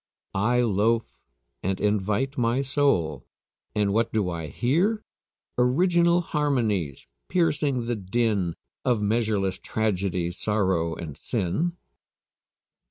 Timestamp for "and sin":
10.95-11.77